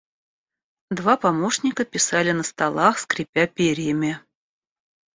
Два 0.89 1.15
помощника 1.15 1.85
писали 1.85 2.31
на 2.31 2.41
столах, 2.41 2.97
скрипя 2.97 3.45
перьями. 3.45 4.19